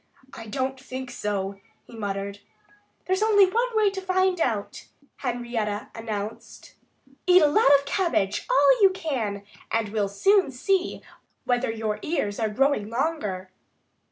"I 0.33 0.47
don't 0.47 0.79
think 0.79 1.11
so," 1.11 1.57
he 1.85 1.95
muttered. 1.95 2.39
"There's 3.05 3.21
only 3.21 3.45
one 3.45 3.67
way 3.77 3.91
to 3.91 4.01
find 4.01 4.41
out," 4.41 4.87
Henrietta 5.17 5.89
announced. 5.93 6.73
"Eat 7.27 7.43
a 7.43 7.47
lot 7.47 7.71
of 7.77 7.85
cabbage 7.85 8.47
all 8.49 8.81
you 8.81 8.89
can! 8.89 9.43
And 9.71 9.89
we'll 9.89 10.09
soon 10.09 10.49
see 10.49 11.03
whether 11.45 11.69
your 11.69 11.99
ears 12.01 12.39
are 12.39 12.49
growing 12.49 12.89
longer." 12.89 13.51